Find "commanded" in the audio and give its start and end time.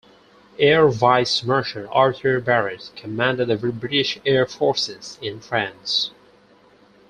2.95-3.49